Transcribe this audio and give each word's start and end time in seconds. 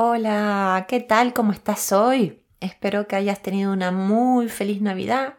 Hola, 0.00 0.86
¿qué 0.88 1.00
tal? 1.00 1.34
¿Cómo 1.34 1.50
estás 1.50 1.90
hoy? 1.90 2.44
Espero 2.60 3.08
que 3.08 3.16
hayas 3.16 3.42
tenido 3.42 3.72
una 3.72 3.90
muy 3.90 4.48
feliz 4.48 4.80
Navidad. 4.80 5.34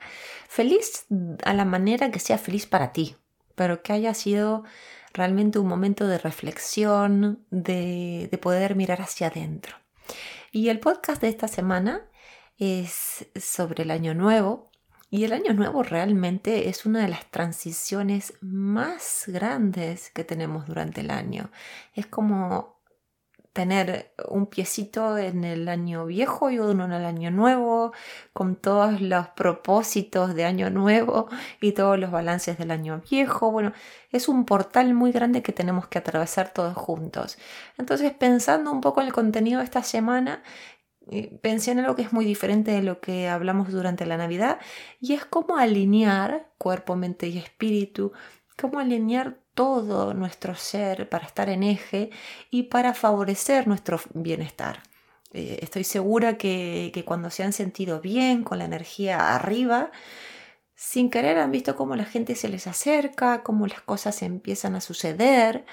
Feliz 0.49 1.05
a 1.45 1.53
la 1.53 1.63
manera 1.63 2.11
que 2.11 2.19
sea 2.19 2.37
feliz 2.37 2.65
para 2.65 2.91
ti, 2.91 3.15
pero 3.55 3.81
que 3.81 3.93
haya 3.93 4.13
sido 4.13 4.65
realmente 5.13 5.59
un 5.59 5.67
momento 5.67 6.07
de 6.07 6.17
reflexión, 6.17 7.45
de, 7.51 8.27
de 8.29 8.37
poder 8.37 8.75
mirar 8.75 9.01
hacia 9.01 9.27
adentro. 9.27 9.77
Y 10.51 10.67
el 10.67 10.81
podcast 10.81 11.21
de 11.21 11.29
esta 11.29 11.47
semana 11.47 12.01
es 12.57 13.27
sobre 13.39 13.83
el 13.83 13.91
año 13.91 14.13
nuevo. 14.13 14.69
Y 15.09 15.23
el 15.23 15.31
año 15.31 15.53
nuevo 15.53 15.83
realmente 15.83 16.67
es 16.67 16.85
una 16.85 16.99
de 16.99 17.07
las 17.07 17.31
transiciones 17.31 18.33
más 18.41 19.23
grandes 19.27 20.09
que 20.09 20.25
tenemos 20.25 20.67
durante 20.67 20.99
el 20.99 21.11
año. 21.11 21.49
Es 21.95 22.07
como 22.07 22.78
tener 23.53 24.13
un 24.27 24.45
piecito 24.47 25.17
en 25.17 25.43
el 25.43 25.67
año 25.67 26.05
viejo 26.05 26.49
y 26.49 26.59
uno 26.59 26.85
en 26.85 26.91
el 26.91 27.05
año 27.05 27.31
nuevo, 27.31 27.93
con 28.33 28.55
todos 28.55 29.01
los 29.01 29.27
propósitos 29.29 30.35
de 30.35 30.45
año 30.45 30.69
nuevo 30.69 31.29
y 31.59 31.71
todos 31.71 31.97
los 31.99 32.11
balances 32.11 32.57
del 32.57 32.71
año 32.71 33.01
viejo. 33.09 33.51
Bueno, 33.51 33.73
es 34.11 34.29
un 34.29 34.45
portal 34.45 34.93
muy 34.93 35.11
grande 35.11 35.41
que 35.41 35.51
tenemos 35.51 35.87
que 35.87 35.97
atravesar 35.97 36.53
todos 36.53 36.75
juntos. 36.75 37.37
Entonces, 37.77 38.13
pensando 38.13 38.71
un 38.71 38.81
poco 38.81 39.01
en 39.01 39.07
el 39.07 39.13
contenido 39.13 39.59
de 39.59 39.65
esta 39.65 39.83
semana, 39.83 40.43
pensé 41.41 41.71
en 41.71 41.79
algo 41.79 41.95
que 41.95 42.03
es 42.03 42.13
muy 42.13 42.25
diferente 42.25 42.71
de 42.71 42.83
lo 42.83 43.01
que 43.01 43.27
hablamos 43.27 43.71
durante 43.71 44.05
la 44.05 44.17
Navidad 44.17 44.59
y 44.99 45.13
es 45.13 45.25
cómo 45.25 45.57
alinear 45.57 46.51
cuerpo, 46.57 46.95
mente 46.95 47.27
y 47.27 47.37
espíritu, 47.37 48.11
cómo 48.59 48.79
alinear 48.79 49.39
todo 49.59 50.13
nuestro 50.13 50.55
ser 50.55 51.09
para 51.09 51.25
estar 51.25 51.49
en 51.49 51.63
eje 51.63 52.11
y 52.49 52.63
para 52.63 52.93
favorecer 52.93 53.67
nuestro 53.67 53.99
bienestar. 54.13 54.83
Eh, 55.33 55.59
estoy 55.61 55.83
segura 55.83 56.37
que, 56.37 56.91
que 56.93 57.03
cuando 57.03 57.29
se 57.29 57.43
han 57.43 57.51
sentido 57.51 57.99
bien, 57.99 58.45
con 58.45 58.59
la 58.59 58.63
energía 58.63 59.35
arriba, 59.35 59.91
sin 60.75 61.09
querer 61.09 61.39
han 61.39 61.51
visto 61.51 61.75
cómo 61.75 61.97
la 61.97 62.05
gente 62.05 62.35
se 62.35 62.47
les 62.47 62.67
acerca, 62.67 63.43
cómo 63.43 63.67
las 63.67 63.81
cosas 63.81 64.21
empiezan 64.21 64.75
a 64.75 64.81
suceder. 64.81 65.65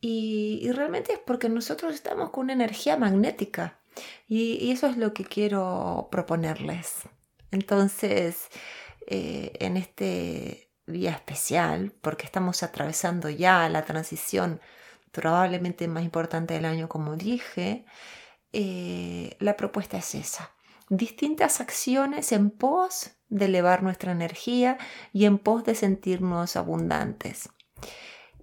Y, 0.00 0.68
realmente 0.72 1.12
es 1.12 1.20
porque 1.20 1.48
nosotros 1.48 1.94
estamos 1.94 2.30
con 2.30 2.46
una 2.46 2.54
energía 2.54 2.96
magnética. 2.96 3.80
Y, 4.26 4.72
eso 4.72 4.88
es 4.88 4.96
lo 4.96 5.14
que 5.14 5.24
quiero 5.24 6.08
proponerles. 6.10 7.02
Entonces, 7.52 8.48
eh, 9.06 9.52
en 9.60 9.76
este 9.76 10.69
día 10.86 11.12
especial 11.12 11.92
porque 12.00 12.26
estamos 12.26 12.62
atravesando 12.62 13.28
ya 13.28 13.68
la 13.68 13.84
transición 13.84 14.60
probablemente 15.12 15.88
más 15.88 16.04
importante 16.04 16.54
del 16.54 16.64
año, 16.64 16.88
como 16.88 17.16
dije, 17.16 17.84
eh, 18.52 19.36
la 19.40 19.56
propuesta 19.56 19.98
es 19.98 20.14
esa. 20.14 20.52
Distintas 20.88 21.60
acciones 21.60 22.32
en 22.32 22.50
pos 22.50 23.12
de 23.28 23.46
elevar 23.46 23.82
nuestra 23.82 24.12
energía 24.12 24.78
y 25.12 25.24
en 25.24 25.38
pos 25.38 25.64
de 25.64 25.74
sentirnos 25.74 26.56
abundantes. 26.56 27.48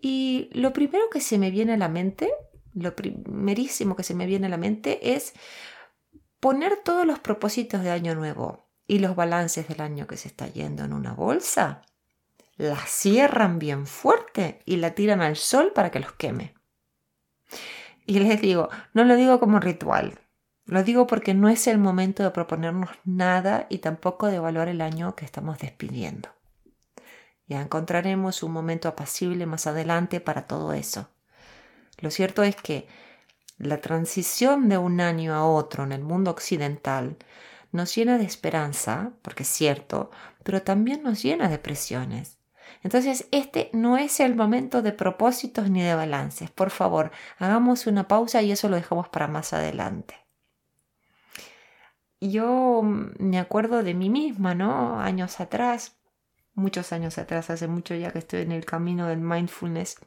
Y 0.01 0.49
lo 0.53 0.73
primero 0.73 1.09
que 1.11 1.21
se 1.21 1.37
me 1.37 1.51
viene 1.51 1.73
a 1.73 1.77
la 1.77 1.89
mente, 1.89 2.31
lo 2.73 2.95
primerísimo 2.95 3.95
que 3.95 4.03
se 4.03 4.13
me 4.13 4.25
viene 4.25 4.47
a 4.47 4.49
la 4.49 4.57
mente 4.57 5.15
es 5.15 5.33
poner 6.39 6.77
todos 6.83 7.05
los 7.05 7.19
propósitos 7.19 7.83
de 7.83 7.91
año 7.91 8.15
nuevo 8.15 8.69
y 8.87 8.99
los 8.99 9.15
balances 9.15 9.67
del 9.67 9.81
año 9.81 10.07
que 10.07 10.17
se 10.17 10.29
está 10.29 10.47
yendo 10.47 10.85
en 10.85 10.93
una 10.93 11.13
bolsa 11.13 11.81
la 12.57 12.77
cierran 12.85 13.59
bien 13.59 13.85
fuerte 13.85 14.59
y 14.65 14.77
la 14.77 14.95
tiran 14.95 15.21
al 15.21 15.35
sol 15.35 15.71
para 15.73 15.91
que 15.91 15.99
los 15.99 16.13
queme. 16.13 16.55
Y 18.05 18.19
les 18.19 18.41
digo, 18.41 18.69
no 18.93 19.03
lo 19.03 19.15
digo 19.15 19.39
como 19.39 19.59
ritual, 19.59 20.19
lo 20.65 20.83
digo 20.83 21.07
porque 21.07 21.33
no 21.33 21.47
es 21.47 21.67
el 21.67 21.77
momento 21.77 22.23
de 22.23 22.31
proponernos 22.31 22.89
nada 23.05 23.67
y 23.69 23.77
tampoco 23.77 24.27
de 24.27 24.35
evaluar 24.35 24.67
el 24.67 24.81
año 24.81 25.15
que 25.15 25.23
estamos 25.23 25.59
despidiendo. 25.59 26.29
Ya 27.47 27.61
encontraremos 27.61 28.43
un 28.43 28.51
momento 28.51 28.89
apacible 28.89 29.45
más 29.45 29.67
adelante 29.67 30.19
para 30.19 30.47
todo 30.47 30.73
eso. 30.73 31.09
Lo 31.99 32.11
cierto 32.11 32.43
es 32.43 32.57
que 32.57 32.87
la 33.57 33.79
transición 33.79 34.67
de 34.67 34.77
un 34.77 34.99
año 34.99 35.33
a 35.33 35.45
otro 35.45 35.85
en 35.85 35.93
el 35.93 36.03
mundo 36.03 36.31
occidental 36.31 37.17
nos 37.71 37.95
llena 37.95 38.17
de 38.17 38.25
esperanza, 38.25 39.13
porque 39.21 39.43
es 39.43 39.49
cierto, 39.49 40.11
pero 40.43 40.61
también 40.61 41.01
nos 41.01 41.23
llena 41.23 41.47
de 41.47 41.59
presiones. 41.59 42.36
Entonces, 42.83 43.27
este 43.31 43.69
no 43.73 43.97
es 43.97 44.19
el 44.19 44.35
momento 44.35 44.81
de 44.81 44.91
propósitos 44.91 45.69
ni 45.69 45.81
de 45.81 45.95
balances. 45.95 46.51
Por 46.51 46.69
favor, 46.69 47.11
hagamos 47.39 47.87
una 47.87 48.07
pausa 48.07 48.41
y 48.41 48.51
eso 48.51 48.69
lo 48.69 48.75
dejamos 48.75 49.09
para 49.09 49.27
más 49.27 49.53
adelante. 49.53 50.15
Yo 52.19 52.81
me 52.83 53.39
acuerdo 53.39 53.83
de 53.83 53.93
mí 53.93 54.09
misma, 54.09 54.55
¿no? 54.55 54.99
Años 54.99 55.39
atrás, 55.39 55.97
muchos 56.55 56.91
años 56.91 57.17
atrás, 57.17 57.49
hace 57.49 57.67
mucho 57.67 57.93
ya 57.95 58.11
que 58.11 58.19
estoy 58.19 58.41
en 58.41 58.51
el 58.51 58.65
camino 58.65 59.07
del 59.07 59.19
mindfulness. 59.19 59.97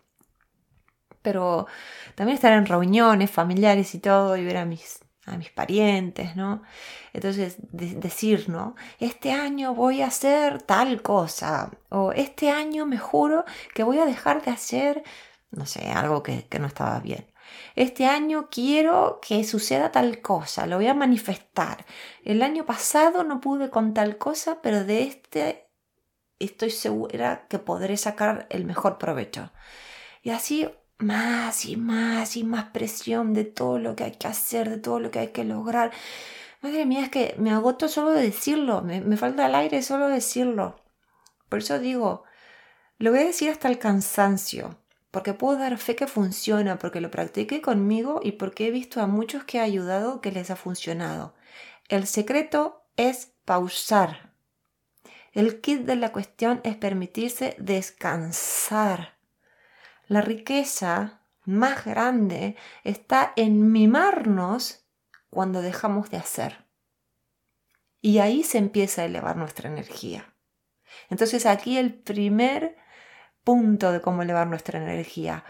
Pero 1.22 1.66
también 2.14 2.34
estar 2.34 2.52
en 2.52 2.66
reuniones 2.66 3.30
familiares 3.30 3.94
y 3.94 4.00
todo 4.00 4.36
y 4.36 4.44
ver 4.44 4.56
a 4.56 4.64
mis 4.64 5.00
a 5.30 5.38
mis 5.38 5.50
parientes, 5.50 6.36
¿no? 6.36 6.62
Entonces, 7.12 7.56
decir, 7.70 8.48
¿no? 8.48 8.74
Este 8.98 9.32
año 9.32 9.74
voy 9.74 10.02
a 10.02 10.06
hacer 10.06 10.62
tal 10.62 11.02
cosa, 11.02 11.70
o 11.88 12.12
este 12.12 12.50
año 12.50 12.86
me 12.86 12.98
juro 12.98 13.44
que 13.74 13.82
voy 13.82 13.98
a 13.98 14.06
dejar 14.06 14.42
de 14.42 14.50
hacer, 14.50 15.02
no 15.50 15.66
sé, 15.66 15.90
algo 15.90 16.22
que, 16.22 16.46
que 16.48 16.58
no 16.58 16.66
estaba 16.66 17.00
bien. 17.00 17.32
Este 17.74 18.06
año 18.06 18.48
quiero 18.50 19.20
que 19.26 19.44
suceda 19.44 19.92
tal 19.92 20.20
cosa, 20.20 20.66
lo 20.66 20.76
voy 20.76 20.86
a 20.86 20.94
manifestar. 20.94 21.84
El 22.24 22.42
año 22.42 22.64
pasado 22.64 23.24
no 23.24 23.40
pude 23.40 23.70
con 23.70 23.94
tal 23.94 24.18
cosa, 24.18 24.60
pero 24.62 24.84
de 24.84 25.02
este 25.02 25.70
estoy 26.38 26.70
segura 26.70 27.46
que 27.48 27.58
podré 27.58 27.96
sacar 27.96 28.46
el 28.50 28.64
mejor 28.64 28.98
provecho. 28.98 29.52
Y 30.22 30.30
así 30.30 30.68
más 31.02 31.64
y 31.64 31.76
más 31.76 32.36
y 32.36 32.44
más 32.44 32.66
presión 32.70 33.34
de 33.34 33.44
todo 33.44 33.78
lo 33.78 33.96
que 33.96 34.04
hay 34.04 34.12
que 34.12 34.28
hacer, 34.28 34.70
de 34.70 34.78
todo 34.78 35.00
lo 35.00 35.10
que 35.10 35.18
hay 35.20 35.28
que 35.28 35.44
lograr. 35.44 35.90
Madre 36.62 36.86
mía, 36.86 37.04
es 37.04 37.10
que 37.10 37.34
me 37.38 37.50
agoto 37.50 37.88
solo 37.88 38.10
de 38.10 38.22
decirlo, 38.22 38.82
me, 38.82 39.16
falta 39.16 39.46
el 39.46 39.54
aire 39.54 39.82
solo 39.82 40.08
de 40.08 40.14
decirlo. 40.14 40.76
Por 41.48 41.60
eso 41.60 41.78
digo, 41.78 42.24
lo 42.98 43.10
voy 43.10 43.20
a 43.20 43.24
decir 43.24 43.50
hasta 43.50 43.68
el 43.68 43.78
cansancio, 43.78 44.78
porque 45.10 45.34
puedo 45.34 45.58
dar 45.58 45.78
fe 45.78 45.96
que 45.96 46.06
funciona, 46.06 46.78
porque 46.78 47.00
lo 47.00 47.10
practiqué 47.10 47.62
conmigo 47.62 48.20
y 48.22 48.32
porque 48.32 48.66
he 48.66 48.70
visto 48.70 49.00
a 49.00 49.06
muchos 49.06 49.44
que 49.44 49.58
ha 49.58 49.62
ayudado 49.62 50.20
que 50.20 50.32
les 50.32 50.50
ha 50.50 50.56
funcionado. 50.56 51.34
El 51.88 52.06
secreto 52.06 52.84
es 52.96 53.32
pausar. 53.44 54.30
El 55.32 55.60
kit 55.60 55.82
de 55.82 55.96
la 55.96 56.12
cuestión 56.12 56.60
es 56.64 56.76
permitirse 56.76 57.56
descansar 57.58 59.19
la 60.10 60.22
riqueza 60.22 61.22
más 61.44 61.84
grande 61.84 62.56
está 62.82 63.32
en 63.36 63.70
mimarnos 63.70 64.84
cuando 65.30 65.62
dejamos 65.62 66.10
de 66.10 66.16
hacer. 66.16 66.66
Y 68.00 68.18
ahí 68.18 68.42
se 68.42 68.58
empieza 68.58 69.02
a 69.02 69.04
elevar 69.04 69.36
nuestra 69.36 69.70
energía. 69.70 70.34
Entonces 71.10 71.46
aquí 71.46 71.78
el 71.78 71.94
primer 71.94 72.76
punto 73.44 73.92
de 73.92 74.00
cómo 74.00 74.22
elevar 74.22 74.48
nuestra 74.48 74.82
energía, 74.82 75.44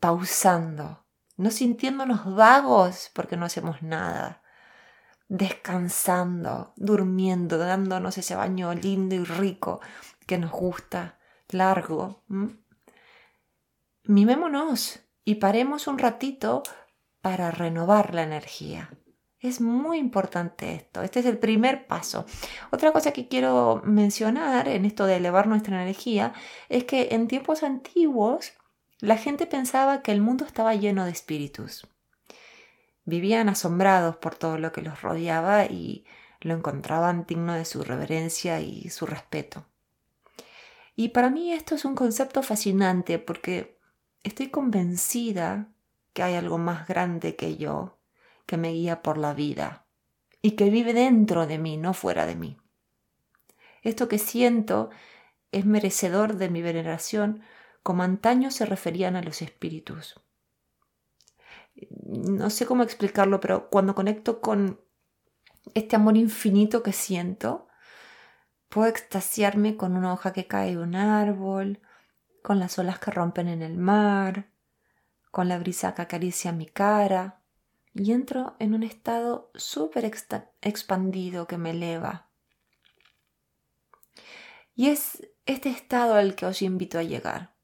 pausando, 0.00 1.04
no 1.36 1.50
sintiéndonos 1.50 2.34
vagos 2.34 3.10
porque 3.12 3.36
no 3.36 3.44
hacemos 3.44 3.82
nada, 3.82 4.42
descansando, 5.28 6.72
durmiendo, 6.76 7.58
dándonos 7.58 8.16
ese 8.16 8.34
baño 8.34 8.72
lindo 8.72 9.14
y 9.14 9.24
rico 9.24 9.82
que 10.26 10.38
nos 10.38 10.52
gusta, 10.52 11.18
largo 11.50 12.24
mimémonos 14.08 15.00
y 15.24 15.36
paremos 15.36 15.86
un 15.86 15.98
ratito 15.98 16.62
para 17.20 17.50
renovar 17.50 18.14
la 18.14 18.22
energía. 18.22 18.90
Es 19.40 19.60
muy 19.60 19.98
importante 19.98 20.74
esto. 20.74 21.02
Este 21.02 21.20
es 21.20 21.26
el 21.26 21.38
primer 21.38 21.86
paso. 21.86 22.24
Otra 22.70 22.92
cosa 22.92 23.12
que 23.12 23.28
quiero 23.28 23.82
mencionar 23.84 24.68
en 24.68 24.84
esto 24.84 25.06
de 25.06 25.16
elevar 25.16 25.46
nuestra 25.46 25.82
energía 25.82 26.32
es 26.68 26.84
que 26.84 27.08
en 27.12 27.28
tiempos 27.28 27.62
antiguos 27.62 28.52
la 29.00 29.18
gente 29.18 29.46
pensaba 29.46 30.02
que 30.02 30.12
el 30.12 30.22
mundo 30.22 30.44
estaba 30.44 30.74
lleno 30.74 31.04
de 31.04 31.10
espíritus. 31.10 31.86
Vivían 33.04 33.48
asombrados 33.48 34.16
por 34.16 34.34
todo 34.34 34.58
lo 34.58 34.72
que 34.72 34.82
los 34.82 35.02
rodeaba 35.02 35.66
y 35.66 36.06
lo 36.40 36.54
encontraban 36.54 37.26
digno 37.26 37.54
de 37.54 37.64
su 37.64 37.84
reverencia 37.84 38.60
y 38.60 38.88
su 38.88 39.04
respeto. 39.04 39.66
Y 40.96 41.10
para 41.10 41.28
mí 41.28 41.52
esto 41.52 41.74
es 41.74 41.84
un 41.84 41.94
concepto 41.94 42.42
fascinante 42.42 43.18
porque 43.18 43.75
Estoy 44.26 44.48
convencida 44.48 45.68
que 46.12 46.24
hay 46.24 46.34
algo 46.34 46.58
más 46.58 46.88
grande 46.88 47.36
que 47.36 47.58
yo, 47.58 48.00
que 48.44 48.56
me 48.56 48.72
guía 48.72 49.00
por 49.00 49.18
la 49.18 49.34
vida 49.34 49.86
y 50.42 50.56
que 50.56 50.68
vive 50.68 50.94
dentro 50.94 51.46
de 51.46 51.58
mí, 51.58 51.76
no 51.76 51.94
fuera 51.94 52.26
de 52.26 52.34
mí. 52.34 52.58
Esto 53.82 54.08
que 54.08 54.18
siento 54.18 54.90
es 55.52 55.64
merecedor 55.64 56.38
de 56.38 56.48
mi 56.48 56.60
veneración 56.60 57.44
como 57.84 58.02
antaño 58.02 58.50
se 58.50 58.66
referían 58.66 59.14
a 59.14 59.22
los 59.22 59.42
espíritus. 59.42 60.20
no 61.76 62.50
sé 62.50 62.66
cómo 62.66 62.82
explicarlo, 62.82 63.38
pero 63.38 63.70
cuando 63.70 63.94
conecto 63.94 64.40
con 64.40 64.80
este 65.74 65.94
amor 65.94 66.16
infinito 66.16 66.82
que 66.82 66.92
siento, 66.92 67.68
puedo 68.70 68.88
extasiarme 68.88 69.76
con 69.76 69.96
una 69.96 70.12
hoja 70.12 70.32
que 70.32 70.48
cae 70.48 70.72
de 70.72 70.78
un 70.78 70.96
árbol, 70.96 71.80
con 72.46 72.60
las 72.60 72.78
olas 72.78 73.00
que 73.00 73.10
rompen 73.10 73.48
en 73.48 73.60
el 73.60 73.76
mar, 73.76 74.52
con 75.32 75.48
la 75.48 75.58
brisa 75.58 75.96
que 75.96 76.02
acaricia 76.02 76.52
mi 76.52 76.66
cara, 76.66 77.42
y 77.92 78.12
entro 78.12 78.54
en 78.60 78.72
un 78.72 78.84
estado 78.84 79.50
súper 79.56 80.08
expandido 80.60 81.48
que 81.48 81.58
me 81.58 81.70
eleva. 81.70 82.30
Y 84.76 84.90
es 84.90 85.26
este 85.44 85.70
estado 85.70 86.14
al 86.14 86.36
que 86.36 86.46
os 86.46 86.62
invito 86.62 87.00
a 87.00 87.02
llegar. 87.02 87.56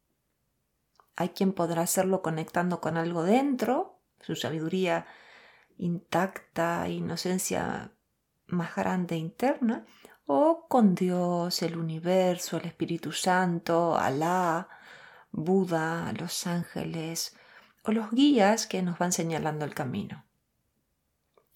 Hay 1.15 1.29
quien 1.29 1.53
podrá 1.53 1.83
hacerlo 1.83 2.21
conectando 2.21 2.81
con 2.81 2.97
algo 2.97 3.23
dentro, 3.23 4.01
su 4.19 4.35
sabiduría 4.35 5.07
intacta, 5.77 6.89
inocencia 6.89 7.93
más 8.49 8.75
grande 8.75 9.15
interna, 9.15 9.87
o 10.27 10.67
con 10.69 10.95
Dios, 10.95 11.63
el 11.63 11.77
universo, 11.77 12.57
el 12.57 12.67
Espíritu 12.67 13.13
Santo, 13.13 13.97
Alá, 13.97 14.69
Buda, 15.31 16.13
los 16.19 16.47
ángeles 16.47 17.37
o 17.83 17.93
los 17.93 18.11
guías 18.11 18.67
que 18.67 18.83
nos 18.83 18.99
van 18.99 19.13
señalando 19.13 19.65
el 19.65 19.75
camino. 19.75 20.25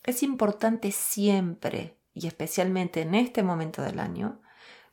Es 0.03 0.23
importante 0.23 0.93
siempre, 0.93 1.99
y 2.13 2.27
especialmente 2.27 3.03
en 3.03 3.15
este 3.15 3.43
momento 3.43 3.83
del 3.83 4.01
año, 4.01 4.41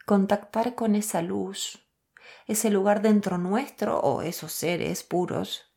contactar 0.06 0.76
con 0.76 0.96
esa 0.96 1.22
luz, 1.22 1.88
ese 2.48 2.70
lugar 2.70 3.02
dentro 3.02 3.38
nuestro 3.38 4.00
o 4.00 4.22
esos 4.22 4.52
seres 4.52 5.04
puros 5.04 5.74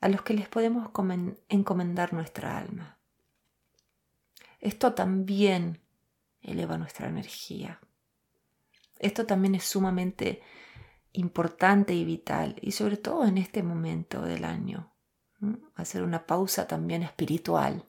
a 0.00 0.08
los 0.08 0.22
que 0.22 0.34
les 0.34 0.48
podemos 0.48 0.90
encomendar 1.48 2.12
nuestra 2.12 2.58
alma. 2.58 2.98
Esto 4.60 4.94
también 4.94 5.80
eleva 6.40 6.78
nuestra 6.78 7.08
energía. 7.08 7.80
Esto 8.98 9.26
también 9.26 9.54
es 9.54 9.64
sumamente 9.64 10.42
importante 11.12 11.94
y 11.94 12.04
vital, 12.04 12.56
y 12.60 12.72
sobre 12.72 12.96
todo 12.96 13.26
en 13.26 13.38
este 13.38 13.62
momento 13.62 14.22
del 14.22 14.44
año. 14.44 14.92
Hacer 15.74 16.02
una 16.02 16.26
pausa 16.26 16.66
también 16.66 17.02
espiritual 17.02 17.88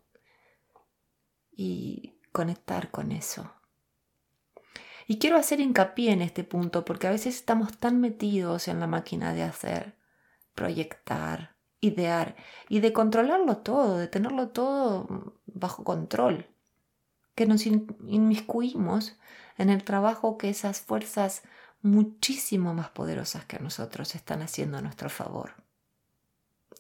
y 1.52 2.20
conectar 2.32 2.92
con 2.92 3.12
eso. 3.12 3.52
Y 5.08 5.18
quiero 5.18 5.38
hacer 5.38 5.60
hincapié 5.60 6.12
en 6.12 6.22
este 6.22 6.44
punto 6.44 6.86
porque 6.86 7.08
a 7.08 7.12
veces 7.12 7.36
estamos 7.36 7.78
tan 7.80 8.00
metidos 8.00 8.68
en 8.68 8.80
la 8.80 8.86
máquina 8.86 9.34
de 9.34 9.42
hacer, 9.42 9.98
proyectar, 10.54 11.56
idear 11.82 12.36
y 12.68 12.80
de 12.80 12.94
controlarlo 12.94 13.58
todo, 13.58 13.98
de 13.98 14.08
tenerlo 14.08 14.50
todo 14.50 15.42
bajo 15.48 15.84
control, 15.84 16.48
que 17.40 17.46
nos 17.46 17.66
inmiscuimos 17.66 19.18
en 19.58 19.70
el 19.70 19.86
trabajo 19.86 20.38
que 20.38 20.50
esas 20.50 20.82
fuerzas 20.82 21.42
muchísimo 21.82 22.74
más 22.74 22.90
poderosas 22.90 23.46
que 23.46 23.60
nosotros 23.60 24.14
están 24.14 24.42
haciendo 24.42 24.78
a 24.78 24.82
nuestro 24.82 25.10
favor. 25.10 25.54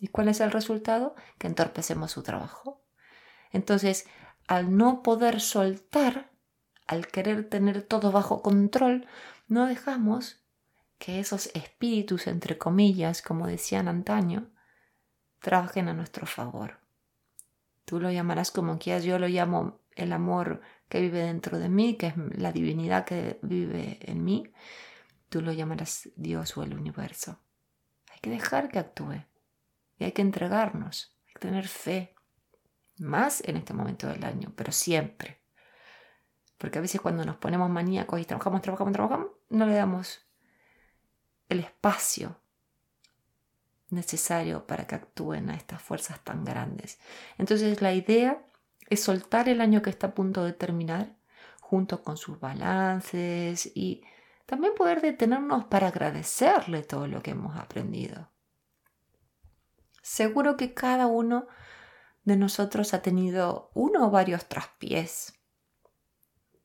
¿Y 0.01 0.09
cuál 0.09 0.27
es 0.27 0.41
el 0.41 0.51
resultado? 0.51 1.15
Que 1.37 1.47
entorpecemos 1.47 2.11
su 2.11 2.23
trabajo. 2.23 2.83
Entonces, 3.53 4.05
al 4.49 4.75
no 4.75 5.01
poder 5.01 5.39
soltar, 5.39 6.29
al 6.87 7.07
querer 7.07 7.47
tener 7.47 7.81
todo 7.81 8.11
bajo 8.11 8.41
control, 8.41 9.07
no 9.47 9.65
dejamos 9.65 10.43
que 10.97 11.21
esos 11.21 11.51
espíritus, 11.53 12.27
entre 12.27 12.57
comillas, 12.57 13.21
como 13.21 13.47
decían 13.47 13.87
antaño, 13.87 14.51
trabajen 15.39 15.87
a 15.87 15.93
nuestro 15.93 16.27
favor. 16.27 16.81
Tú 17.85 18.01
lo 18.01 18.11
llamarás 18.11 18.51
como 18.51 18.77
quieras, 18.77 19.05
yo 19.05 19.19
lo 19.19 19.29
llamo 19.29 19.79
el 20.03 20.13
amor 20.13 20.61
que 20.87 21.01
vive 21.01 21.19
dentro 21.19 21.59
de 21.59 21.69
mí, 21.69 21.95
que 21.95 22.07
es 22.07 22.13
la 22.37 22.51
divinidad 22.51 23.05
que 23.05 23.39
vive 23.41 23.99
en 24.01 24.23
mí. 24.23 24.51
Tú 25.29 25.41
lo 25.41 25.51
llamarás 25.51 26.09
Dios 26.15 26.57
o 26.57 26.63
el 26.63 26.73
universo. 26.73 27.39
Hay 28.11 28.19
que 28.21 28.29
dejar 28.29 28.69
que 28.69 28.79
actúe 28.79 29.25
y 29.97 30.05
hay 30.05 30.11
que 30.11 30.21
entregarnos, 30.21 31.15
hay 31.27 31.33
que 31.33 31.39
tener 31.39 31.67
fe, 31.67 32.15
más 32.97 33.41
en 33.45 33.57
este 33.57 33.73
momento 33.73 34.07
del 34.07 34.23
año, 34.23 34.51
pero 34.55 34.71
siempre. 34.71 35.41
Porque 36.57 36.79
a 36.79 36.81
veces 36.81 36.99
cuando 36.99 37.23
nos 37.23 37.37
ponemos 37.37 37.69
maníacos 37.69 38.19
y 38.19 38.25
trabajamos, 38.25 38.61
trabajamos, 38.61 38.93
trabajamos, 38.93 39.27
no 39.49 39.65
le 39.65 39.73
damos 39.73 40.25
el 41.47 41.61
espacio 41.61 42.41
necesario 43.89 44.67
para 44.67 44.85
que 44.85 44.95
actúen 44.95 45.49
a 45.49 45.55
estas 45.55 45.81
fuerzas 45.81 46.23
tan 46.23 46.43
grandes. 46.43 46.99
Entonces 47.37 47.81
la 47.81 47.93
idea 47.93 48.43
es 48.89 49.03
soltar 49.03 49.49
el 49.49 49.61
año 49.61 49.81
que 49.81 49.89
está 49.89 50.07
a 50.07 50.15
punto 50.15 50.43
de 50.43 50.53
terminar 50.53 51.15
junto 51.61 52.03
con 52.03 52.17
sus 52.17 52.39
balances 52.39 53.71
y 53.75 54.03
también 54.45 54.73
poder 54.73 55.01
detenernos 55.01 55.65
para 55.65 55.87
agradecerle 55.87 56.81
todo 56.83 57.07
lo 57.07 57.21
que 57.21 57.31
hemos 57.31 57.55
aprendido. 57.57 58.31
Seguro 60.01 60.57
que 60.57 60.73
cada 60.73 61.05
uno 61.05 61.47
de 62.23 62.35
nosotros 62.35 62.93
ha 62.93 63.01
tenido 63.01 63.69
uno 63.75 64.07
o 64.07 64.09
varios 64.09 64.47
traspiés 64.47 65.39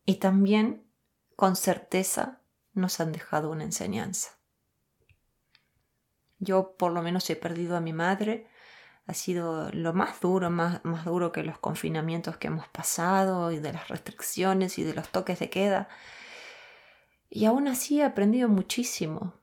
y 0.06 0.16
también 0.16 0.90
con 1.36 1.56
certeza 1.56 2.40
nos 2.72 3.00
han 3.00 3.12
dejado 3.12 3.50
una 3.50 3.64
enseñanza. 3.64 4.38
Yo 6.38 6.76
por 6.76 6.92
lo 6.92 7.02
menos 7.02 7.28
he 7.30 7.36
perdido 7.36 7.76
a 7.76 7.80
mi 7.80 7.92
madre. 7.92 8.48
Ha 9.06 9.14
sido 9.14 9.70
lo 9.72 9.92
más 9.92 10.20
duro, 10.20 10.50
más, 10.50 10.84
más 10.84 11.04
duro 11.04 11.32
que 11.32 11.42
los 11.42 11.58
confinamientos 11.58 12.36
que 12.38 12.48
hemos 12.48 12.68
pasado 12.68 13.52
y 13.52 13.58
de 13.58 13.72
las 13.72 13.88
restricciones 13.88 14.78
y 14.78 14.84
de 14.84 14.94
los 14.94 15.08
toques 15.10 15.38
de 15.40 15.50
queda. 15.50 15.88
Y 17.28 17.44
aún 17.46 17.68
así 17.68 18.00
he 18.00 18.04
aprendido 18.04 18.48
muchísimo. 18.48 19.34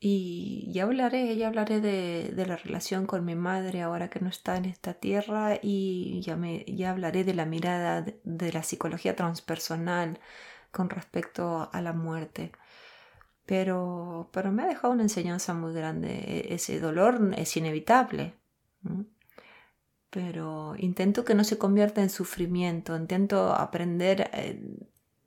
Y 0.00 0.70
ya 0.72 0.84
hablaré, 0.84 1.36
ya 1.36 1.48
hablaré 1.48 1.80
de, 1.80 2.30
de, 2.34 2.46
la 2.46 2.56
relación 2.56 3.06
con 3.06 3.24
mi 3.24 3.34
madre 3.34 3.82
ahora 3.82 4.08
que 4.08 4.20
no 4.20 4.28
está 4.28 4.56
en 4.56 4.64
esta 4.66 4.94
tierra 4.94 5.58
y 5.60 6.20
ya, 6.22 6.36
me, 6.36 6.64
ya 6.68 6.90
hablaré 6.90 7.24
de 7.24 7.34
la 7.34 7.46
mirada 7.46 8.02
de, 8.02 8.20
de 8.22 8.52
la 8.52 8.62
psicología 8.62 9.16
transpersonal 9.16 10.20
con 10.70 10.88
respecto 10.90 11.68
a 11.72 11.82
la 11.82 11.92
muerte 11.92 12.52
pero, 13.48 14.28
pero 14.30 14.52
me 14.52 14.62
ha 14.62 14.66
dejado 14.66 14.92
una 14.92 15.04
enseñanza 15.04 15.54
muy 15.54 15.72
grande. 15.72 16.10
E-, 16.10 16.54
ese 16.54 16.78
dolor 16.80 17.32
es 17.38 17.56
inevitable. 17.56 18.34
Pero 20.10 20.74
intento 20.76 21.24
que 21.24 21.34
no 21.34 21.44
se 21.44 21.56
convierta 21.56 22.02
en 22.02 22.10
sufrimiento, 22.10 22.94
intento 22.94 23.54
aprender 23.54 24.30
eh, 24.34 24.60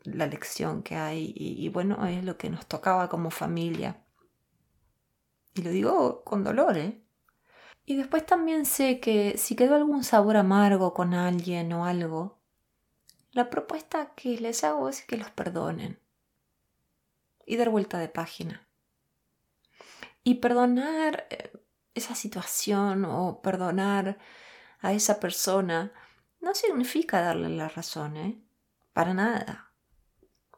la 0.03 0.27
lección 0.27 0.83
que 0.83 0.95
hay 0.95 1.33
y, 1.35 1.67
bueno, 1.69 2.05
es 2.05 2.23
lo 2.23 2.37
que 2.37 2.51
nos 2.51 2.67
tocaba 2.67 3.09
como 3.09 3.31
familia. 3.31 4.03
Y 5.55 5.63
lo 5.63 5.71
digo 5.71 6.23
con 6.23 6.43
dolor, 6.43 6.77
¿eh? 6.77 7.01
Y 7.85 7.95
después 7.95 8.25
también 8.25 8.65
sé 8.67 8.99
que 8.99 9.35
si 9.37 9.55
quedó 9.55 9.75
algún 9.75 10.03
sabor 10.03 10.37
amargo 10.37 10.93
con 10.93 11.15
alguien 11.15 11.73
o 11.73 11.85
algo, 11.85 12.37
la 13.31 13.49
propuesta 13.49 14.13
que 14.15 14.37
les 14.39 14.63
hago 14.63 14.89
es 14.89 15.01
que 15.01 15.17
los 15.17 15.31
perdonen 15.31 16.01
y 17.45 17.57
dar 17.57 17.69
vuelta 17.69 17.97
de 17.99 18.09
página. 18.09 18.67
Y 20.23 20.35
perdonar 20.35 21.27
eh, 21.29 21.51
esa 21.93 22.15
situación 22.15 23.05
o 23.05 23.41
perdonar 23.41 24.17
a 24.79 24.93
esa 24.93 25.19
persona 25.19 25.91
no 26.39 26.53
significa 26.55 27.21
darle 27.21 27.49
la 27.49 27.69
razón, 27.69 28.17
¿eh? 28.17 28.41
Para 28.93 29.13
nada. 29.13 29.71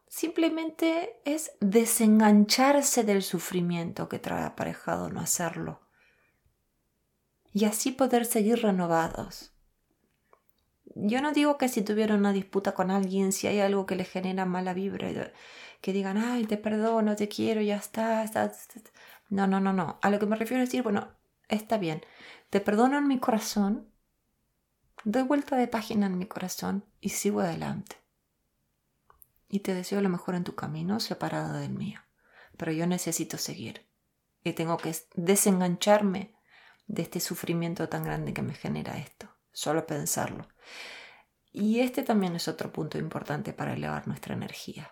Simplemente 0.08 1.20
es 1.26 1.54
desengancharse 1.60 3.04
del 3.04 3.24
sufrimiento 3.24 4.10
que 4.10 4.20
trae 4.20 4.44
aparejado 4.44 5.10
no 5.10 5.20
hacerlo. 5.20 5.82
Y 7.52 7.66
así 7.66 7.92
poder 7.92 8.26
seguir 8.26 8.62
renovados. 8.62 9.54
Yo 10.96 11.22
no 11.22 11.32
digo 11.32 11.58
que 11.58 11.68
si 11.68 11.82
tuviera 11.82 12.16
una 12.16 12.32
disputa 12.32 12.74
con 12.74 12.92
alguien, 12.92 13.32
si 13.32 13.48
hay 13.48 13.60
algo 13.60 13.86
que 13.86 13.96
le 13.96 14.06
genera 14.06 14.46
mala 14.46 14.74
vibra, 14.74 15.32
que 15.84 15.92
digan, 15.92 16.18
ay, 16.18 16.46
te 16.46 16.56
perdono, 16.56 17.18
te 17.18 17.28
quiero, 17.28 17.60
ya 17.60 17.76
está, 17.76 18.24
está, 18.24 18.50
No, 19.28 19.48
no, 19.48 19.60
no, 19.60 19.74
no. 19.74 20.00
A 20.02 20.10
lo 20.10 20.18
que 20.18 20.26
me 20.26 20.38
refiero 20.38 20.64
es 20.64 20.70
decir, 20.70 20.82
bueno, 20.82 21.10
está 21.50 21.78
bien, 21.78 22.02
te 22.50 22.62
perdono 22.62 22.98
en 22.98 23.06
mi 23.06 23.20
corazón, 23.20 23.92
doy 25.04 25.24
vuelta 25.24 25.58
de 25.58 25.68
página 25.68 26.06
en 26.06 26.18
mi 26.18 26.26
corazón 26.26 26.86
y 27.02 27.10
sigo 27.10 27.42
adelante. 27.42 27.98
Y 29.50 29.60
te 29.60 29.74
deseo 29.74 30.00
lo 30.00 30.08
mejor 30.08 30.36
en 30.36 30.46
tu 30.46 30.56
camino 30.56 31.02
separado 31.02 31.60
del 31.60 31.74
mío. 31.74 32.00
Pero 32.56 32.72
yo 32.72 32.88
necesito 32.88 33.38
seguir. 33.38 33.86
Y 34.42 34.54
tengo 34.54 34.78
que 34.78 34.96
desengancharme 35.16 36.34
de 36.88 37.02
este 37.02 37.20
sufrimiento 37.20 37.90
tan 37.90 38.06
grande 38.06 38.34
que 38.34 38.42
me 38.42 38.54
genera 38.54 38.98
esto. 39.00 39.28
Solo 39.52 39.86
pensarlo. 39.86 40.48
Y 41.52 41.82
este 41.82 42.04
también 42.04 42.38
es 42.38 42.48
otro 42.48 42.72
punto 42.72 42.98
importante 42.98 43.52
para 43.52 43.74
elevar 43.74 44.08
nuestra 44.08 44.34
energía. 44.34 44.90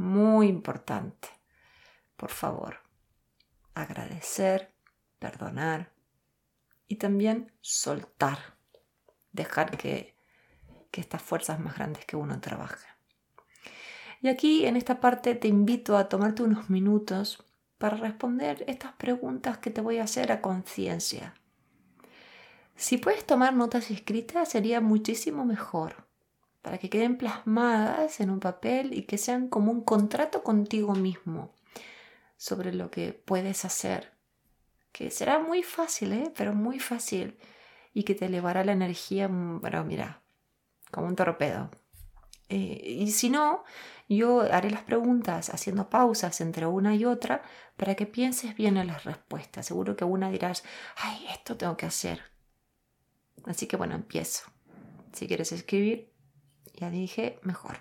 Muy 0.00 0.46
importante. 0.46 1.28
Por 2.16 2.30
favor, 2.30 2.78
agradecer, 3.74 4.72
perdonar 5.18 5.92
y 6.88 6.96
también 6.96 7.52
soltar, 7.60 8.38
dejar 9.32 9.76
que, 9.76 10.16
que 10.90 11.02
estas 11.02 11.20
fuerzas 11.20 11.60
más 11.60 11.74
grandes 11.74 12.06
que 12.06 12.16
uno 12.16 12.40
trabaje. 12.40 12.88
Y 14.22 14.28
aquí 14.28 14.64
en 14.64 14.78
esta 14.78 15.00
parte 15.00 15.34
te 15.34 15.48
invito 15.48 15.98
a 15.98 16.08
tomarte 16.08 16.44
unos 16.44 16.70
minutos 16.70 17.44
para 17.76 17.98
responder 17.98 18.64
estas 18.68 18.94
preguntas 18.94 19.58
que 19.58 19.68
te 19.68 19.82
voy 19.82 19.98
a 19.98 20.04
hacer 20.04 20.32
a 20.32 20.40
conciencia. 20.40 21.34
Si 22.74 22.96
puedes 22.96 23.26
tomar 23.26 23.52
notas 23.52 23.90
escritas 23.90 24.48
sería 24.48 24.80
muchísimo 24.80 25.44
mejor, 25.44 26.09
para 26.62 26.78
que 26.78 26.90
queden 26.90 27.16
plasmadas 27.16 28.20
en 28.20 28.30
un 28.30 28.40
papel 28.40 28.92
y 28.92 29.02
que 29.02 29.18
sean 29.18 29.48
como 29.48 29.72
un 29.72 29.82
contrato 29.82 30.42
contigo 30.42 30.94
mismo 30.94 31.54
sobre 32.36 32.72
lo 32.72 32.90
que 32.90 33.12
puedes 33.12 33.64
hacer, 33.64 34.12
que 34.92 35.10
será 35.10 35.38
muy 35.38 35.62
fácil, 35.62 36.12
¿eh? 36.12 36.32
pero 36.36 36.54
muy 36.54 36.80
fácil, 36.80 37.38
y 37.92 38.04
que 38.04 38.14
te 38.14 38.26
elevará 38.26 38.64
la 38.64 38.72
energía, 38.72 39.28
mm, 39.28 39.60
pero 39.60 39.84
mira, 39.84 40.22
como 40.90 41.06
un 41.06 41.16
torpedo. 41.16 41.70
Eh, 42.48 42.96
y 43.00 43.10
si 43.12 43.30
no, 43.30 43.64
yo 44.08 44.40
haré 44.40 44.70
las 44.70 44.82
preguntas 44.82 45.50
haciendo 45.50 45.88
pausas 45.88 46.40
entre 46.40 46.66
una 46.66 46.94
y 46.96 47.04
otra 47.04 47.42
para 47.76 47.94
que 47.94 48.06
pienses 48.06 48.56
bien 48.56 48.76
en 48.76 48.88
las 48.88 49.04
respuestas. 49.04 49.66
Seguro 49.66 49.96
que 49.96 50.04
una 50.04 50.30
dirás, 50.30 50.64
ay, 50.96 51.26
esto 51.30 51.56
tengo 51.56 51.76
que 51.76 51.86
hacer. 51.86 52.22
Así 53.44 53.66
que 53.66 53.76
bueno, 53.76 53.94
empiezo. 53.94 54.44
Si 55.12 55.28
quieres 55.28 55.52
escribir, 55.52 56.09
ya 56.80 56.90
dije, 56.90 57.38
mejor. 57.42 57.76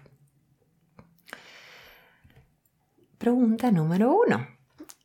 Pregunta 3.18 3.72
número 3.72 4.12
uno. 4.14 4.46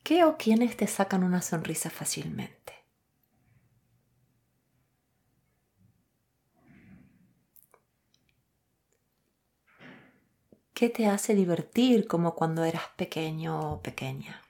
¿Qué 0.03 0.25
o 0.25 0.37
quiénes 0.37 0.77
te 0.77 0.87
sacan 0.87 1.23
una 1.23 1.41
sonrisa 1.41 1.91
fácilmente? 1.91 2.75
¿Qué 10.75 10.89
te 10.91 11.07
hace 11.07 11.35
divertir 11.37 12.09
como 12.09 12.35
cuando 12.35 12.65
eras 12.65 12.89
pequeño 12.97 13.75
o 13.75 13.81
pequeña? 13.81 14.44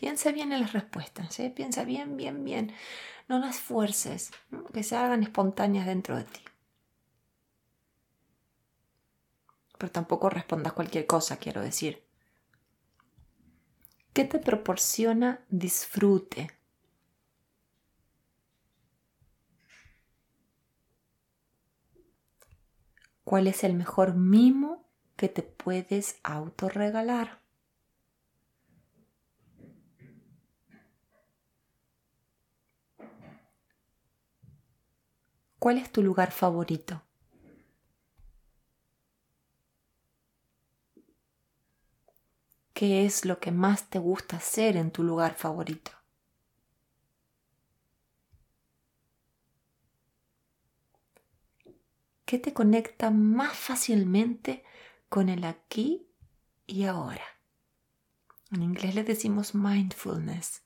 Piensa 0.00 0.32
bien 0.32 0.50
en 0.50 0.62
las 0.62 0.72
respuestas, 0.72 1.38
¿eh? 1.40 1.52
piensa 1.54 1.84
bien, 1.84 2.16
bien, 2.16 2.42
bien. 2.42 2.72
No 3.28 3.38
las 3.38 3.60
fuerces, 3.60 4.30
que 4.72 4.82
se 4.82 4.96
hagan 4.96 5.22
espontáneas 5.22 5.84
dentro 5.84 6.16
de 6.16 6.24
ti. 6.24 6.40
Pero 9.76 9.92
tampoco 9.92 10.30
respondas 10.30 10.72
cualquier 10.72 11.06
cosa, 11.06 11.36
quiero 11.36 11.60
decir. 11.60 12.02
¿Qué 14.14 14.24
te 14.24 14.38
proporciona 14.38 15.44
disfrute? 15.50 16.50
¿Cuál 23.22 23.48
es 23.48 23.64
el 23.64 23.74
mejor 23.74 24.14
mimo 24.14 24.88
que 25.16 25.28
te 25.28 25.42
puedes 25.42 26.18
autorregalar? 26.22 27.40
¿Cuál 35.60 35.76
es 35.76 35.92
tu 35.92 36.02
lugar 36.02 36.32
favorito? 36.32 37.02
¿Qué 42.72 43.04
es 43.04 43.26
lo 43.26 43.40
que 43.40 43.50
más 43.52 43.90
te 43.90 43.98
gusta 43.98 44.38
hacer 44.38 44.78
en 44.78 44.90
tu 44.90 45.02
lugar 45.02 45.34
favorito? 45.34 45.90
¿Qué 52.24 52.38
te 52.38 52.54
conecta 52.54 53.10
más 53.10 53.54
fácilmente 53.54 54.64
con 55.10 55.28
el 55.28 55.44
aquí 55.44 56.08
y 56.66 56.84
ahora? 56.84 57.26
En 58.50 58.62
inglés 58.62 58.94
le 58.94 59.04
decimos 59.04 59.54
mindfulness, 59.54 60.62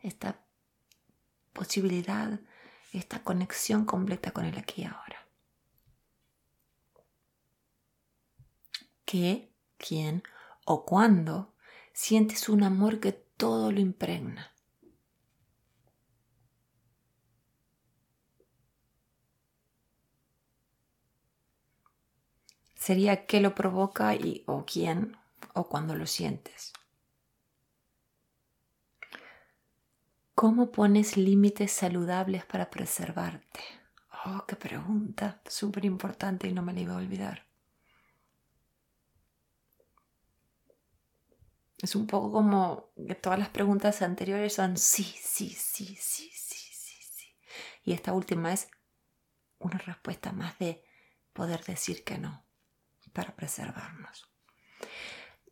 esta 0.00 0.44
posibilidad, 1.54 2.38
esta 2.98 3.22
conexión 3.22 3.84
completa 3.84 4.30
con 4.32 4.44
el 4.44 4.58
aquí 4.58 4.82
y 4.82 4.84
ahora. 4.84 5.26
¿Qué, 9.04 9.52
quién 9.78 10.22
o 10.64 10.84
cuándo 10.84 11.54
sientes 11.92 12.48
un 12.48 12.62
amor 12.62 13.00
que 13.00 13.12
todo 13.12 13.70
lo 13.72 13.80
impregna? 13.80 14.56
sería 22.86 23.26
qué 23.26 23.40
lo 23.40 23.52
provoca 23.52 24.14
y 24.14 24.44
o 24.46 24.64
quién 24.64 25.16
o 25.54 25.68
cuando 25.68 25.96
lo 25.96 26.06
sientes. 26.06 26.72
¿Cómo 30.36 30.70
pones 30.70 31.16
límites 31.16 31.72
saludables 31.72 32.44
para 32.44 32.68
preservarte? 32.68 33.60
Oh, 34.26 34.44
qué 34.46 34.54
pregunta, 34.54 35.40
súper 35.46 35.86
importante 35.86 36.46
y 36.46 36.52
no 36.52 36.60
me 36.60 36.74
la 36.74 36.80
iba 36.80 36.92
a 36.92 36.98
olvidar. 36.98 37.46
Es 41.78 41.96
un 41.96 42.06
poco 42.06 42.32
como 42.32 42.90
que 43.08 43.14
todas 43.14 43.38
las 43.38 43.48
preguntas 43.48 44.02
anteriores 44.02 44.52
son 44.52 44.76
sí, 44.76 45.04
sí, 45.04 45.48
sí, 45.48 45.96
sí, 45.98 46.30
sí, 46.34 46.68
sí, 46.70 46.96
sí. 47.00 47.26
Y 47.84 47.94
esta 47.94 48.12
última 48.12 48.52
es 48.52 48.68
una 49.58 49.78
respuesta 49.78 50.32
más 50.32 50.58
de 50.58 50.84
poder 51.32 51.64
decir 51.64 52.04
que 52.04 52.18
no 52.18 52.44
para 53.14 53.34
preservarnos. 53.34 54.30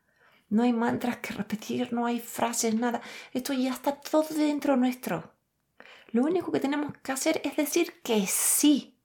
no 0.48 0.64
hay 0.64 0.72
mantras 0.72 1.18
que 1.18 1.34
repetir, 1.34 1.92
no 1.92 2.04
hay 2.04 2.18
frases, 2.18 2.74
nada. 2.74 3.00
Esto 3.32 3.52
ya 3.52 3.72
está 3.72 3.92
todo 3.92 4.26
dentro 4.34 4.76
nuestro. 4.76 5.34
Lo 6.08 6.24
único 6.24 6.50
que 6.50 6.58
tenemos 6.58 6.92
que 6.98 7.12
hacer 7.12 7.40
es 7.44 7.54
decir 7.54 8.02
que 8.02 8.26
sí 8.26 8.98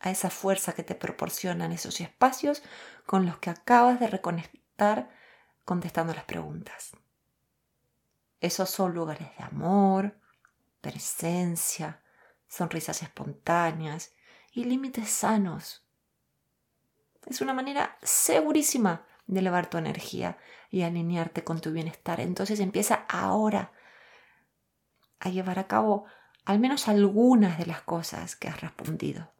a 0.00 0.10
esa 0.10 0.30
fuerza 0.30 0.72
que 0.72 0.82
te 0.82 0.96
proporcionan 0.96 1.70
esos 1.70 2.00
espacios 2.00 2.62
con 3.06 3.24
los 3.24 3.38
que 3.38 3.50
acabas 3.50 4.00
de 4.00 4.08
contestando 5.64 6.14
las 6.14 6.24
preguntas. 6.24 6.92
Esos 8.40 8.70
son 8.70 8.94
lugares 8.94 9.28
de 9.36 9.44
amor, 9.44 10.18
presencia, 10.80 12.02
sonrisas 12.48 13.02
espontáneas 13.02 14.14
y 14.52 14.64
límites 14.64 15.10
sanos. 15.10 15.86
Es 17.26 17.40
una 17.40 17.52
manera 17.52 17.98
segurísima 18.02 19.06
de 19.26 19.40
elevar 19.40 19.68
tu 19.68 19.76
energía 19.76 20.38
y 20.70 20.82
alinearte 20.82 21.44
con 21.44 21.60
tu 21.60 21.70
bienestar. 21.70 22.20
Entonces 22.20 22.58
empieza 22.60 23.04
ahora 23.08 23.72
a 25.20 25.28
llevar 25.28 25.58
a 25.58 25.66
cabo 25.66 26.06
al 26.46 26.58
menos 26.58 26.88
algunas 26.88 27.58
de 27.58 27.66
las 27.66 27.82
cosas 27.82 28.34
que 28.34 28.48
has 28.48 28.60
respondido. 28.62 29.30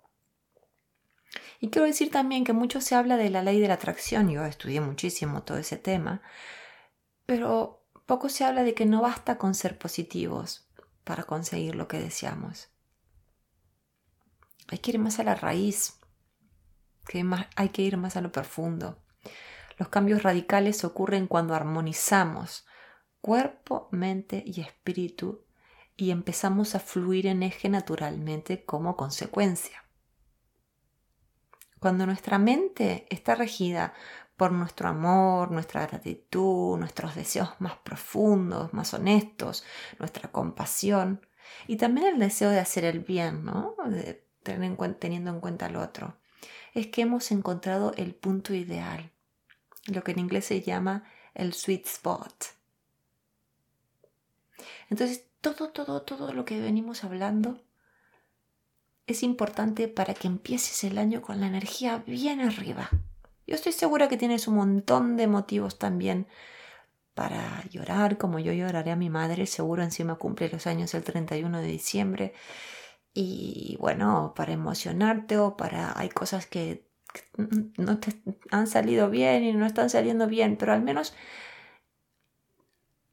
Y 1.60 1.68
quiero 1.68 1.86
decir 1.86 2.10
también 2.10 2.44
que 2.44 2.54
mucho 2.54 2.80
se 2.80 2.94
habla 2.94 3.18
de 3.18 3.28
la 3.28 3.42
ley 3.42 3.60
de 3.60 3.68
la 3.68 3.74
atracción, 3.74 4.30
yo 4.30 4.44
estudié 4.46 4.80
muchísimo 4.80 5.42
todo 5.42 5.58
ese 5.58 5.76
tema, 5.76 6.22
pero 7.26 7.84
poco 8.06 8.30
se 8.30 8.44
habla 8.44 8.62
de 8.62 8.74
que 8.74 8.86
no 8.86 9.02
basta 9.02 9.36
con 9.36 9.54
ser 9.54 9.78
positivos 9.78 10.66
para 11.04 11.24
conseguir 11.24 11.74
lo 11.74 11.86
que 11.86 12.00
deseamos. 12.00 12.70
Hay 14.68 14.78
que 14.78 14.92
ir 14.92 14.98
más 14.98 15.18
a 15.20 15.24
la 15.24 15.34
raíz, 15.34 16.00
hay 17.56 17.68
que 17.68 17.82
ir 17.82 17.96
más 17.98 18.16
a 18.16 18.20
lo 18.20 18.32
profundo. 18.32 18.98
Los 19.76 19.88
cambios 19.88 20.22
radicales 20.22 20.82
ocurren 20.84 21.26
cuando 21.26 21.54
armonizamos 21.54 22.66
cuerpo, 23.20 23.88
mente 23.90 24.42
y 24.46 24.60
espíritu 24.60 25.44
y 25.96 26.10
empezamos 26.10 26.74
a 26.74 26.80
fluir 26.80 27.26
en 27.26 27.42
eje 27.42 27.68
naturalmente 27.68 28.64
como 28.64 28.96
consecuencia. 28.96 29.79
Cuando 31.80 32.04
nuestra 32.04 32.38
mente 32.38 33.06
está 33.08 33.34
regida 33.34 33.94
por 34.36 34.52
nuestro 34.52 34.88
amor, 34.88 35.50
nuestra 35.50 35.86
gratitud, 35.86 36.78
nuestros 36.78 37.14
deseos 37.14 37.50
más 37.58 37.76
profundos, 37.78 38.72
más 38.72 38.94
honestos, 38.94 39.64
nuestra 39.98 40.30
compasión 40.30 41.26
y 41.66 41.76
también 41.76 42.06
el 42.06 42.18
deseo 42.18 42.50
de 42.50 42.60
hacer 42.60 42.84
el 42.84 43.00
bien, 43.00 43.44
¿no? 43.44 43.76
Teniendo 44.42 45.30
en 45.30 45.40
cuenta 45.40 45.66
al 45.66 45.76
otro, 45.76 46.16
es 46.74 46.86
que 46.86 47.02
hemos 47.02 47.30
encontrado 47.32 47.92
el 47.96 48.14
punto 48.14 48.54
ideal, 48.54 49.10
lo 49.86 50.04
que 50.04 50.12
en 50.12 50.20
inglés 50.20 50.44
se 50.44 50.60
llama 50.60 51.04
el 51.34 51.54
sweet 51.54 51.86
spot. 51.86 52.44
Entonces, 54.90 55.26
todo, 55.40 55.70
todo, 55.70 56.02
todo 56.02 56.32
lo 56.32 56.44
que 56.44 56.60
venimos 56.60 57.04
hablando 57.04 57.62
es 59.12 59.22
importante 59.22 59.88
para 59.88 60.14
que 60.14 60.26
empieces 60.26 60.84
el 60.84 60.98
año 60.98 61.22
con 61.22 61.40
la 61.40 61.46
energía 61.46 62.02
bien 62.06 62.40
arriba. 62.40 62.90
Yo 63.46 63.54
estoy 63.54 63.72
segura 63.72 64.08
que 64.08 64.16
tienes 64.16 64.48
un 64.48 64.56
montón 64.56 65.16
de 65.16 65.26
motivos 65.26 65.78
también 65.78 66.26
para 67.14 67.64
llorar, 67.68 68.16
como 68.16 68.38
yo 68.38 68.52
lloraré 68.52 68.92
a 68.92 68.96
mi 68.96 69.10
madre, 69.10 69.46
seguro 69.46 69.82
encima 69.82 70.14
cumple 70.14 70.48
los 70.48 70.66
años 70.66 70.94
el 70.94 71.02
31 71.02 71.60
de 71.60 71.66
diciembre. 71.66 72.32
Y 73.12 73.76
bueno, 73.80 74.32
para 74.36 74.52
emocionarte 74.52 75.36
o 75.38 75.56
para... 75.56 75.98
Hay 75.98 76.08
cosas 76.08 76.46
que 76.46 76.86
no 77.76 77.98
te 77.98 78.22
han 78.50 78.66
salido 78.68 79.10
bien 79.10 79.44
y 79.44 79.52
no 79.52 79.66
están 79.66 79.90
saliendo 79.90 80.28
bien, 80.28 80.56
pero 80.56 80.72
al 80.72 80.82
menos 80.82 81.14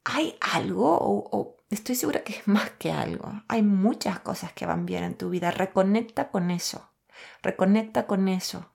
hay 0.03 0.37
algo 0.39 0.97
o 1.01 1.56
estoy 1.69 1.95
segura 1.95 2.23
que 2.23 2.33
es 2.33 2.47
más 2.47 2.69
que 2.71 2.91
algo. 2.91 3.43
Hay 3.47 3.63
muchas 3.63 4.19
cosas 4.19 4.53
que 4.53 4.65
van 4.65 4.85
bien 4.85 5.03
en 5.03 5.17
tu 5.17 5.29
vida. 5.29 5.51
Reconecta 5.51 6.29
con 6.29 6.51
eso. 6.51 6.91
Reconecta 7.41 8.07
con 8.07 8.27
eso 8.27 8.71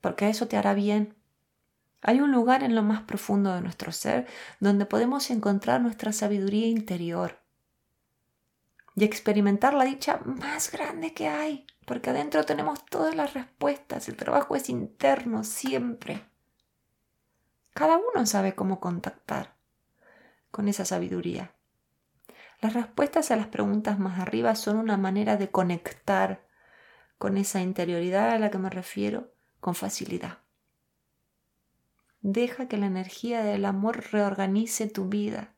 porque 0.00 0.28
eso 0.28 0.48
te 0.48 0.56
hará 0.56 0.74
bien. 0.74 1.16
Hay 2.02 2.20
un 2.20 2.32
lugar 2.32 2.62
en 2.62 2.74
lo 2.74 2.82
más 2.82 3.02
profundo 3.02 3.54
de 3.54 3.60
nuestro 3.60 3.92
ser 3.92 4.26
donde 4.58 4.86
podemos 4.86 5.30
encontrar 5.30 5.80
nuestra 5.80 6.12
sabiduría 6.12 6.66
interior 6.66 7.38
y 8.96 9.04
experimentar 9.04 9.74
la 9.74 9.84
dicha 9.84 10.20
más 10.24 10.72
grande 10.72 11.12
que 11.12 11.28
hay, 11.28 11.66
porque 11.84 12.10
adentro 12.10 12.44
tenemos 12.44 12.84
todas 12.86 13.14
las 13.14 13.34
respuestas, 13.34 14.08
el 14.08 14.16
trabajo 14.16 14.56
es 14.56 14.68
interno 14.68 15.44
siempre. 15.44 16.24
Cada 17.74 17.98
uno 17.98 18.26
sabe 18.26 18.54
cómo 18.54 18.80
contactar 18.80 19.54
con 20.50 20.68
esa 20.68 20.84
sabiduría. 20.84 21.54
Las 22.60 22.74
respuestas 22.74 23.30
a 23.30 23.36
las 23.36 23.46
preguntas 23.46 23.98
más 23.98 24.18
arriba 24.18 24.54
son 24.54 24.76
una 24.76 24.96
manera 24.96 25.36
de 25.36 25.50
conectar 25.50 26.46
con 27.18 27.36
esa 27.36 27.60
interioridad 27.60 28.30
a 28.30 28.38
la 28.38 28.50
que 28.50 28.58
me 28.58 28.70
refiero 28.70 29.32
con 29.60 29.74
facilidad. 29.74 30.38
Deja 32.22 32.68
que 32.68 32.76
la 32.76 32.86
energía 32.86 33.42
del 33.42 33.64
amor 33.64 34.12
reorganice 34.12 34.88
tu 34.88 35.08
vida. 35.08 35.54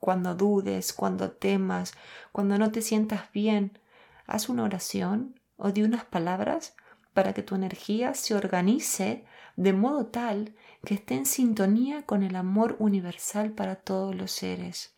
Cuando 0.00 0.34
dudes, 0.34 0.92
cuando 0.92 1.32
temas, 1.32 1.92
cuando 2.32 2.56
no 2.56 2.72
te 2.72 2.80
sientas 2.80 3.30
bien, 3.32 3.78
haz 4.26 4.48
una 4.48 4.64
oración 4.64 5.38
o 5.56 5.72
di 5.72 5.82
unas 5.82 6.04
palabras 6.04 6.74
para 7.12 7.34
que 7.34 7.42
tu 7.42 7.54
energía 7.54 8.14
se 8.14 8.34
organice 8.34 9.24
de 9.56 9.72
modo 9.72 10.06
tal 10.06 10.54
que 10.84 10.94
esté 10.94 11.16
en 11.16 11.26
sintonía 11.26 12.06
con 12.06 12.22
el 12.22 12.36
amor 12.36 12.76
universal 12.78 13.50
para 13.50 13.74
todos 13.76 14.14
los 14.14 14.30
seres, 14.30 14.94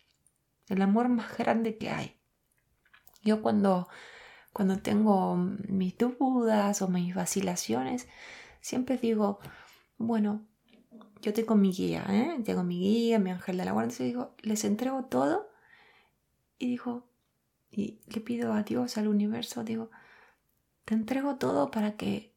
el 0.70 0.82
amor 0.82 1.08
más 1.08 1.36
grande 1.36 1.76
que 1.76 1.90
hay. 1.90 2.16
Yo 3.22 3.42
cuando 3.42 3.88
cuando 4.52 4.78
tengo 4.78 5.36
mis 5.36 5.96
dudas 5.96 6.82
o 6.82 6.88
mis 6.88 7.14
vacilaciones, 7.14 8.08
siempre 8.60 8.98
digo, 8.98 9.38
bueno, 9.96 10.46
yo 11.22 11.32
tengo 11.32 11.54
mi 11.54 11.72
guía, 11.72 12.04
¿eh? 12.08 12.40
tengo 12.44 12.64
mi 12.64 12.80
guía, 12.80 13.18
mi 13.18 13.30
ángel 13.30 13.58
de 13.58 13.64
la 13.64 13.72
guardia, 13.72 13.96
y 14.00 14.04
digo, 14.04 14.34
les 14.42 14.64
entrego 14.64 15.04
todo 15.04 15.48
y 16.58 16.68
digo, 16.68 17.06
y 17.70 18.00
le 18.06 18.20
pido 18.20 18.52
a 18.52 18.62
Dios, 18.62 18.98
al 18.98 19.08
universo, 19.08 19.62
digo, 19.62 19.90
te 20.84 20.94
entrego 20.94 21.36
todo 21.36 21.70
para 21.70 21.96
que 21.96 22.34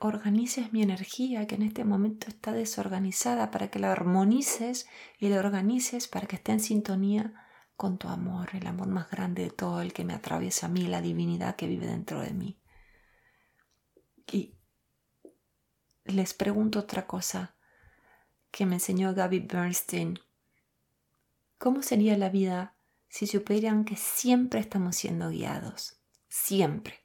organices 0.00 0.72
mi 0.72 0.82
energía, 0.82 1.46
que 1.46 1.54
en 1.54 1.62
este 1.62 1.84
momento 1.84 2.26
está 2.26 2.52
desorganizada, 2.52 3.52
para 3.52 3.70
que 3.70 3.78
la 3.78 3.92
armonices 3.92 4.88
y 5.20 5.28
la 5.28 5.38
organices 5.38 6.08
para 6.08 6.26
que 6.26 6.36
esté 6.36 6.52
en 6.52 6.60
sintonía 6.60 7.41
con 7.82 7.98
tu 7.98 8.06
amor, 8.06 8.50
el 8.52 8.64
amor 8.68 8.86
más 8.86 9.10
grande 9.10 9.42
de 9.42 9.50
todo, 9.50 9.82
el 9.82 9.92
que 9.92 10.04
me 10.04 10.14
atraviesa 10.14 10.66
a 10.66 10.68
mí, 10.68 10.86
la 10.86 11.02
divinidad 11.02 11.56
que 11.56 11.66
vive 11.66 11.88
dentro 11.88 12.20
de 12.20 12.32
mí. 12.32 12.56
Y 14.30 14.54
les 16.04 16.32
pregunto 16.32 16.78
otra 16.78 17.08
cosa 17.08 17.56
que 18.52 18.66
me 18.66 18.76
enseñó 18.76 19.14
Gaby 19.14 19.40
Bernstein. 19.40 20.20
¿Cómo 21.58 21.82
sería 21.82 22.16
la 22.16 22.28
vida 22.28 22.76
si 23.08 23.26
supieran 23.26 23.84
que 23.84 23.96
siempre 23.96 24.60
estamos 24.60 24.94
siendo 24.94 25.30
guiados? 25.30 25.96
Siempre. 26.28 27.04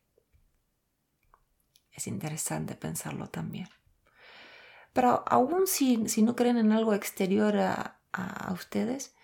Es 1.91 2.05
interesante 2.05 2.75
pensarlo 2.75 3.31
también. 3.31 3.67
Pero 4.93 5.23
aún 5.25 5.65
si, 5.65 6.07
si 6.07 6.21
no 6.21 6.35
creen 6.35 6.59
en 6.59 6.71
algo 6.71 6.93
exterior 6.93 7.57
a, 7.57 7.99
a 8.11 8.53
ustedes, 8.53 9.16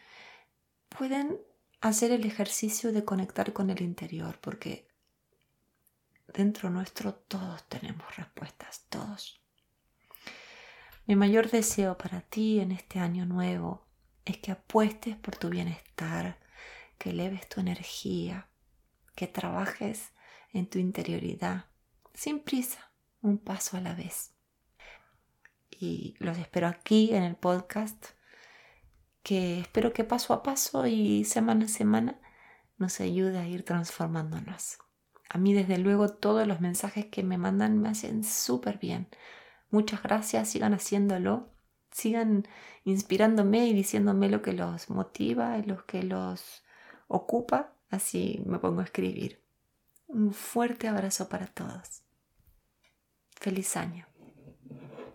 pueden 0.97 1.39
hacer 1.81 2.11
el 2.11 2.25
ejercicio 2.25 2.91
de 2.91 3.03
conectar 3.03 3.53
con 3.53 3.69
el 3.69 3.81
interior, 3.81 4.39
porque 4.39 4.87
dentro 6.33 6.69
nuestro 6.69 7.13
todos 7.13 7.67
tenemos 7.67 8.15
respuestas, 8.15 8.85
todos. 8.89 9.41
Mi 11.05 11.15
mayor 11.15 11.49
deseo 11.49 11.97
para 11.97 12.21
ti 12.21 12.59
en 12.59 12.71
este 12.71 12.99
año 12.99 13.25
nuevo 13.25 13.85
es 14.23 14.37
que 14.37 14.51
apuestes 14.51 15.17
por 15.17 15.35
tu 15.35 15.49
bienestar, 15.49 16.39
que 16.97 17.09
eleves 17.09 17.49
tu 17.49 17.59
energía, 17.59 18.47
que 19.15 19.27
trabajes 19.27 20.13
en 20.53 20.69
tu 20.69 20.79
interioridad, 20.79 21.65
sin 22.13 22.39
prisa, 22.39 22.91
un 23.21 23.37
paso 23.37 23.75
a 23.75 23.81
la 23.81 23.93
vez. 23.93 24.33
Y 25.69 26.15
los 26.19 26.37
espero 26.37 26.67
aquí 26.67 27.13
en 27.13 27.23
el 27.23 27.35
podcast 27.35 28.05
que 29.23 29.59
espero 29.59 29.93
que 29.93 30.03
paso 30.03 30.33
a 30.33 30.43
paso 30.43 30.85
y 30.85 31.23
semana 31.23 31.65
a 31.65 31.69
semana 31.69 32.19
nos 32.77 32.99
ayude 32.99 33.39
a 33.39 33.47
ir 33.47 33.63
transformándonos. 33.63 34.77
A 35.29 35.37
mí 35.37 35.53
desde 35.53 35.77
luego 35.77 36.09
todos 36.09 36.45
los 36.45 36.61
mensajes 36.61 37.05
que 37.05 37.23
me 37.23 37.37
mandan 37.37 37.81
me 37.81 37.89
hacen 37.89 38.23
súper 38.23 38.77
bien. 38.77 39.07
Muchas 39.71 40.03
gracias, 40.03 40.49
sigan 40.49 40.73
haciéndolo, 40.73 41.49
sigan 41.91 42.47
inspirándome 42.83 43.65
y 43.65 43.73
diciéndome 43.73 44.29
lo 44.29 44.41
que 44.41 44.53
los 44.53 44.89
motiva 44.89 45.57
y 45.57 45.63
lo 45.63 45.85
que 45.85 46.03
los 46.03 46.63
ocupa, 47.07 47.73
así 47.89 48.43
me 48.45 48.59
pongo 48.59 48.81
a 48.81 48.85
escribir. 48.85 49.41
Un 50.07 50.33
fuerte 50.33 50.87
abrazo 50.87 51.29
para 51.29 51.47
todos. 51.47 52.03
Feliz 53.39 53.75
año. 53.77 54.12